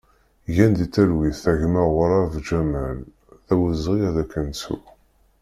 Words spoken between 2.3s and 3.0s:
Ǧamal,